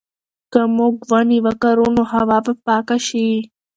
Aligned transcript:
که 0.53 0.61
موږ 0.77 0.95
ونې 1.09 1.39
وکرو 1.45 1.87
نو 1.95 2.03
هوا 2.13 2.37
به 2.45 2.53
پاکه 2.65 2.97
شي. 3.07 3.27